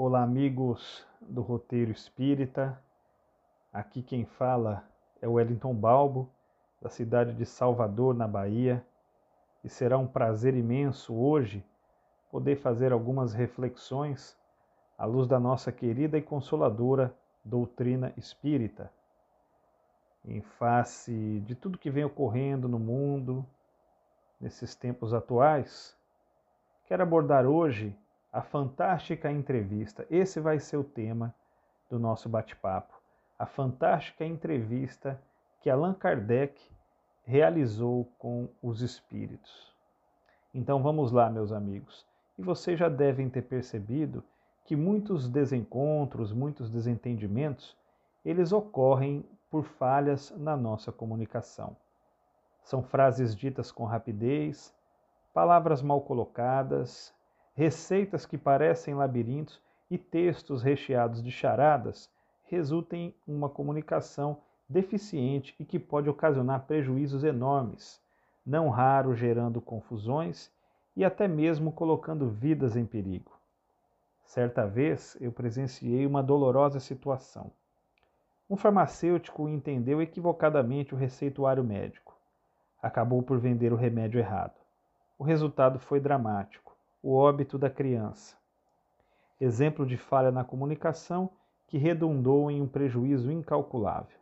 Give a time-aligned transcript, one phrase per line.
[0.00, 2.80] Olá, amigos do Roteiro Espírita.
[3.72, 4.88] Aqui quem fala
[5.20, 6.30] é Wellington Balbo,
[6.80, 8.86] da cidade de Salvador, na Bahia.
[9.64, 11.64] E será um prazer imenso hoje
[12.30, 14.38] poder fazer algumas reflexões
[14.96, 17.12] à luz da nossa querida e consoladora
[17.44, 18.92] doutrina espírita.
[20.24, 23.44] Em face de tudo que vem ocorrendo no mundo
[24.40, 25.98] nesses tempos atuais,
[26.86, 27.98] quero abordar hoje
[28.32, 30.06] a fantástica entrevista.
[30.10, 31.34] Esse vai ser o tema
[31.88, 32.94] do nosso bate-papo.
[33.38, 35.20] A fantástica entrevista
[35.60, 36.60] que Allan Kardec
[37.24, 39.74] realizou com os espíritos.
[40.54, 42.06] Então vamos lá, meus amigos.
[42.38, 44.22] E vocês já devem ter percebido
[44.64, 47.76] que muitos desencontros, muitos desentendimentos,
[48.24, 51.76] eles ocorrem por falhas na nossa comunicação.
[52.62, 54.74] São frases ditas com rapidez,
[55.32, 57.14] palavras mal colocadas,
[57.58, 62.08] receitas que parecem labirintos e textos recheados de charadas
[62.44, 68.00] resultam em uma comunicação deficiente e que pode ocasionar prejuízos enormes,
[68.46, 70.52] não raro gerando confusões
[70.94, 73.36] e até mesmo colocando vidas em perigo.
[74.24, 77.50] Certa vez eu presenciei uma dolorosa situação.
[78.48, 82.16] Um farmacêutico entendeu equivocadamente o receituário médico.
[82.80, 84.54] Acabou por vender o remédio errado.
[85.18, 86.67] O resultado foi dramático
[87.00, 88.36] o óbito da criança.
[89.40, 91.30] Exemplo de falha na comunicação
[91.68, 94.18] que redundou em um prejuízo incalculável.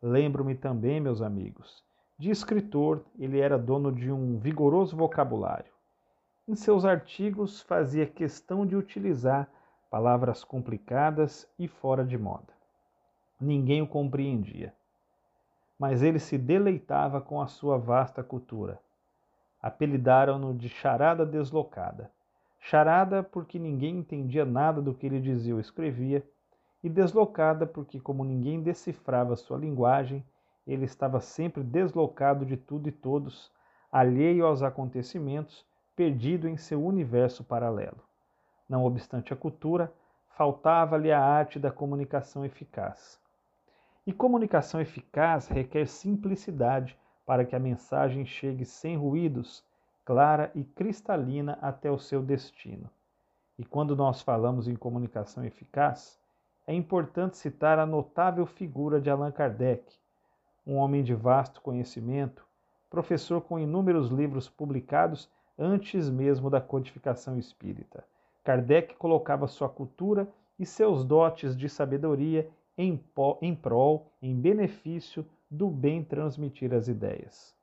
[0.00, 1.82] Lembro-me também, meus amigos,
[2.16, 5.72] de escritor, ele era dono de um vigoroso vocabulário.
[6.46, 9.50] Em seus artigos fazia questão de utilizar
[9.90, 12.54] palavras complicadas e fora de moda.
[13.40, 14.72] Ninguém o compreendia.
[15.76, 18.80] Mas ele se deleitava com a sua vasta cultura
[19.60, 22.10] Apelidaram-no de Charada Deslocada.
[22.58, 26.26] Charada porque ninguém entendia nada do que ele dizia ou escrevia,
[26.82, 30.24] e deslocada porque, como ninguém decifrava sua linguagem,
[30.66, 33.50] ele estava sempre deslocado de tudo e todos,
[33.90, 38.02] alheio aos acontecimentos, perdido em seu universo paralelo.
[38.68, 39.92] Não obstante a cultura,
[40.36, 43.18] faltava-lhe a arte da comunicação eficaz.
[44.06, 46.96] E comunicação eficaz requer simplicidade
[47.26, 49.64] para que a mensagem chegue sem ruídos,
[50.04, 52.88] clara e cristalina até o seu destino.
[53.58, 56.18] E quando nós falamos em comunicação eficaz,
[56.66, 59.84] é importante citar a notável figura de Allan Kardec,
[60.64, 62.46] um homem de vasto conhecimento,
[62.88, 65.28] professor com inúmeros livros publicados
[65.58, 68.04] antes mesmo da codificação espírita.
[68.44, 70.28] Kardec colocava sua cultura
[70.58, 72.48] e seus dotes de sabedoria
[72.78, 73.02] em,
[73.42, 77.54] em prol, em benefício do bem transmitir as ideias.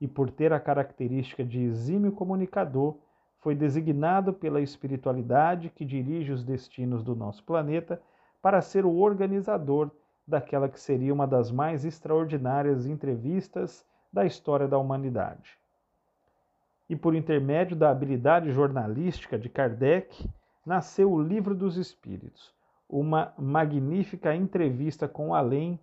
[0.00, 2.96] E por ter a característica de exímio comunicador,
[3.38, 8.00] foi designado pela espiritualidade que dirige os destinos do nosso planeta
[8.42, 9.90] para ser o organizador
[10.26, 15.58] daquela que seria uma das mais extraordinárias entrevistas da história da humanidade.
[16.88, 20.28] E por intermédio da habilidade jornalística de Kardec,
[20.64, 22.52] nasceu o Livro dos Espíritos,
[22.88, 25.78] uma magnífica entrevista com o além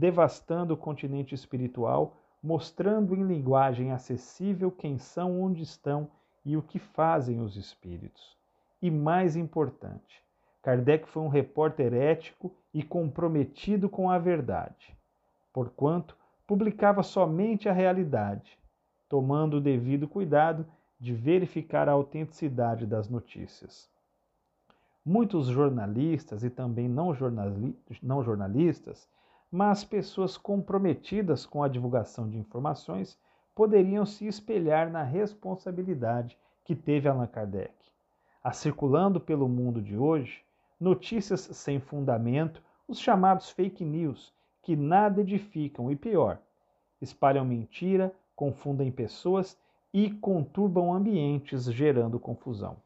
[0.00, 6.10] devastando o continente espiritual, mostrando em linguagem acessível quem são, onde estão
[6.42, 8.34] e o que fazem os espíritos.
[8.80, 10.24] E mais importante,
[10.62, 14.96] Kardec foi um repórter ético e comprometido com a verdade,
[15.52, 16.16] porquanto
[16.46, 18.58] publicava somente a realidade,
[19.06, 20.66] tomando o devido cuidado
[20.98, 23.90] de verificar a autenticidade das notícias.
[25.04, 29.06] Muitos jornalistas e também não, jornali não jornalistas
[29.50, 33.18] mas pessoas comprometidas com a divulgação de informações
[33.54, 37.74] poderiam se espelhar na responsabilidade que teve Allan Kardec.
[38.42, 40.42] A circulando pelo mundo de hoje,
[40.78, 44.32] notícias sem fundamento, os chamados fake news,
[44.62, 46.38] que nada edificam e pior,
[47.00, 49.58] espalham mentira, confundem pessoas
[49.92, 52.76] e conturbam ambientes, gerando confusão.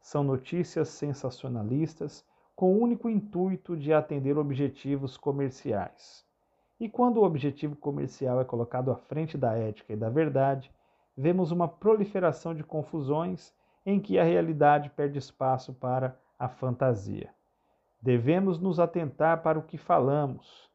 [0.00, 2.24] São notícias sensacionalistas,
[2.58, 6.26] com o único intuito de atender objetivos comerciais.
[6.80, 10.68] E quando o objetivo comercial é colocado à frente da ética e da verdade,
[11.16, 13.54] vemos uma proliferação de confusões
[13.86, 17.32] em que a realidade perde espaço para a fantasia.
[18.02, 20.68] Devemos nos atentar para o que falamos,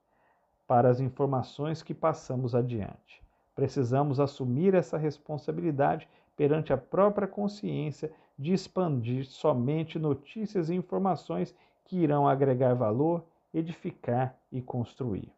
[0.66, 3.22] para as informações que passamos adiante.
[3.54, 6.08] Precisamos assumir essa responsabilidade
[6.38, 8.10] perante a própria consciência
[8.40, 11.54] de expandir somente notícias e informações
[11.86, 15.32] que irão agregar valor, edificar e construir.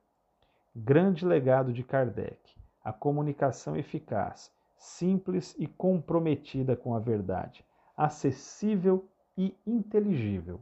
[0.76, 2.38] Grande legado de Kardec:
[2.84, 7.66] a comunicação eficaz, simples e comprometida com a verdade,
[7.96, 9.06] acessível
[9.38, 10.62] e inteligível.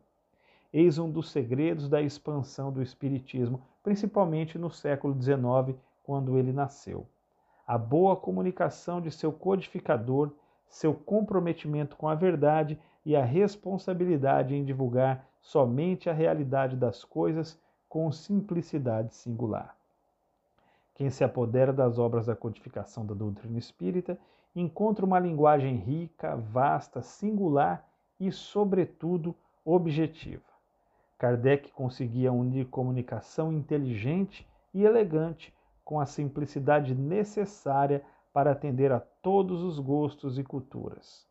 [0.71, 7.05] eis um dos segredos da expansão do Espiritismo, principalmente no século XIX, quando ele nasceu.
[7.67, 10.31] A boa comunicação de seu codificador,
[10.67, 17.59] seu comprometimento com a verdade e a responsabilidade em divulgar somente a realidade das coisas
[17.89, 19.77] com simplicidade singular.
[20.95, 24.17] Quem se apodera das obras da codificação da doutrina espírita
[24.55, 27.87] encontra uma linguagem rica, vasta, singular
[28.19, 29.35] e, sobretudo,
[29.65, 30.41] objetiva.
[31.17, 35.53] Kardec conseguia unir comunicação inteligente e elegante
[35.83, 41.27] com a simplicidade necessária para atender a todos os gostos e culturas.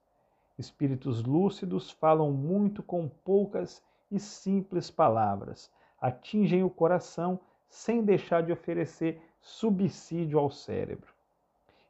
[0.58, 3.82] Espíritos lúcidos falam muito com poucas
[4.12, 5.70] e simples palavras,
[6.00, 11.12] atingem o coração sem deixar de oferecer subsídio ao cérebro.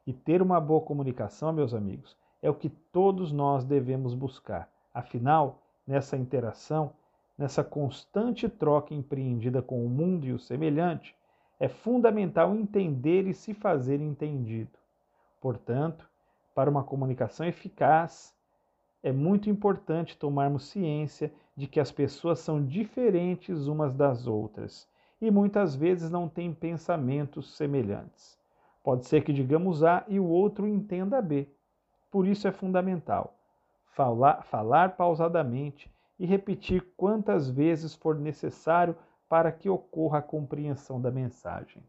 [0.06, 4.68] E ter uma boa comunicação, meus amigos, é o que todos nós devemos buscar.
[4.94, 6.92] Afinal, nessa interação,
[7.36, 11.16] nessa constante troca empreendida com o mundo e o semelhante,
[11.58, 14.78] é fundamental entender e se fazer entendido.
[15.40, 16.08] Portanto,
[16.54, 18.34] para uma comunicação eficaz,
[19.02, 24.88] é muito importante tomarmos ciência de que as pessoas são diferentes umas das outras
[25.20, 28.38] e muitas vezes não têm pensamentos semelhantes.
[28.82, 31.48] Pode ser que digamos A e o outro entenda B.
[32.10, 33.36] Por isso é fundamental
[33.92, 38.96] falar, falar pausadamente e repetir quantas vezes for necessário
[39.28, 41.82] para que ocorra a compreensão da mensagem.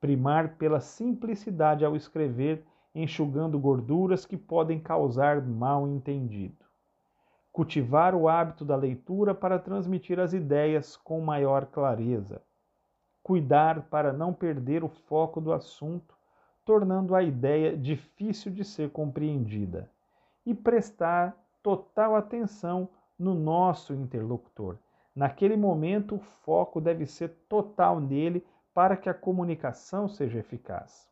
[0.00, 2.64] Primar pela simplicidade ao escrever,
[2.94, 6.64] enxugando gorduras que podem causar mal entendido.
[7.50, 12.42] Cultivar o hábito da leitura para transmitir as ideias com maior clareza
[13.22, 16.14] cuidar para não perder o foco do assunto,
[16.64, 19.90] tornando a ideia difícil de ser compreendida,
[20.44, 24.76] e prestar total atenção no nosso interlocutor.
[25.14, 28.44] Naquele momento, o foco deve ser total nele
[28.74, 31.08] para que a comunicação seja eficaz.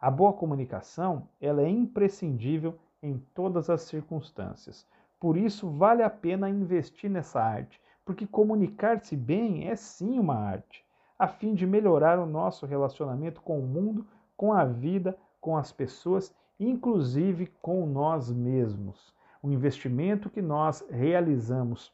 [0.00, 4.86] A boa comunicação, ela é imprescindível em todas as circunstâncias.
[5.18, 10.84] Por isso vale a pena investir nessa arte, porque comunicar-se bem é sim uma arte
[11.20, 14.06] a fim de melhorar o nosso relacionamento com o mundo,
[14.38, 19.12] com a vida, com as pessoas, inclusive com nós mesmos.
[19.42, 21.92] O investimento que nós realizamos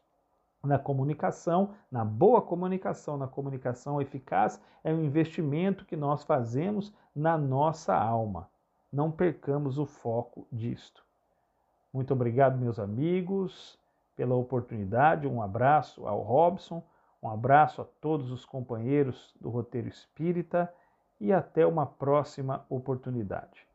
[0.67, 7.39] na comunicação, na boa comunicação, na comunicação eficaz, é um investimento que nós fazemos na
[7.39, 8.49] nossa alma.
[8.93, 11.05] Não percamos o foco disto.
[11.93, 13.79] Muito obrigado, meus amigos,
[14.15, 15.27] pela oportunidade.
[15.27, 16.83] Um abraço ao Robson
[17.27, 20.73] um abraço a todos os companheiros do Roteiro Espírita
[21.21, 23.67] e até uma próxima oportunidade.